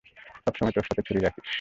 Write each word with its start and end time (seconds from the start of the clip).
সবসময় 0.45 0.73
তোর 0.75 0.85
সাথে 0.87 1.01
ছুরি 1.07 1.19
রাখিস! 1.19 1.47